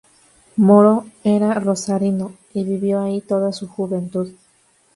[0.55, 4.31] Moro era rosarino, y vivió allí toda su juventud.